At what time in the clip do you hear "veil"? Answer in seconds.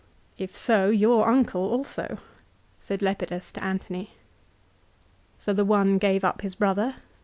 7.03-7.09